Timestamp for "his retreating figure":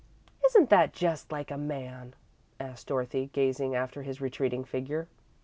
4.01-5.07